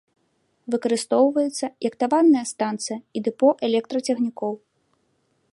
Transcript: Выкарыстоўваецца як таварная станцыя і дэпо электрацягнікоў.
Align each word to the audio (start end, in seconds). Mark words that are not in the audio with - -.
Выкарыстоўваецца 0.75 1.65
як 1.87 1.93
таварная 2.05 2.45
станцыя 2.53 2.97
і 3.17 3.23
дэпо 3.29 3.47
электрацягнікоў. 3.71 4.53